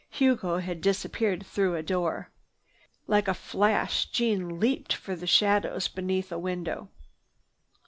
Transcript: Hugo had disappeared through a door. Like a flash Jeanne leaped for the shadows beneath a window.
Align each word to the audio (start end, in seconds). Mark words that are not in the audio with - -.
Hugo 0.09 0.57
had 0.57 0.81
disappeared 0.81 1.45
through 1.45 1.75
a 1.75 1.83
door. 1.83 2.31
Like 3.05 3.27
a 3.27 3.35
flash 3.35 4.07
Jeanne 4.07 4.59
leaped 4.59 4.93
for 4.93 5.15
the 5.15 5.27
shadows 5.27 5.87
beneath 5.87 6.31
a 6.31 6.39
window. 6.39 6.89